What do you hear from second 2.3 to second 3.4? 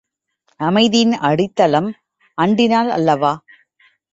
அண்டினால் அல்லவா?